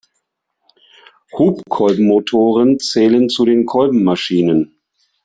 [1.37, 4.81] Hubkolbenmotoren zählen zu den Kolbenmaschinen.